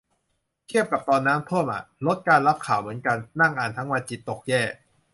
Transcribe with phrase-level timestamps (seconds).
[0.67, 4.61] เทียบกับตอนน้ำท่วมอะ ลดการรับข่าวเหมือนกัน นั่งอ่านทั้งวันจิตตกแย่